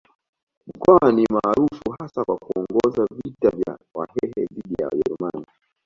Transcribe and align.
Mkwawa 0.67 1.11
ni 1.11 1.27
maarufu 1.33 1.95
hasa 1.99 2.23
kwa 2.25 2.37
kuongoza 2.37 3.07
vita 3.15 3.49
vya 3.49 3.77
Wahehe 3.93 4.45
dhidi 4.51 4.75
ya 4.81 4.87
Wajerumani 4.87 5.45